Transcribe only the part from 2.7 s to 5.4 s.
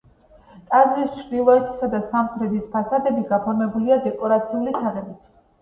ფასადები გაფორმებულია დეკორაციული თაღებით.